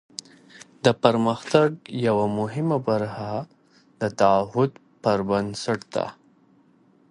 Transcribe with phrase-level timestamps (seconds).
[0.83, 1.69] د پرمختګ
[2.07, 3.31] یوه مهمه برخه
[4.01, 4.71] د تعهد
[5.03, 6.05] پر بنسټ ده.